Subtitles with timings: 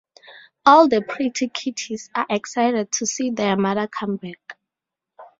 [0.65, 4.57] All the pretty kitties are excited to see their mother come back.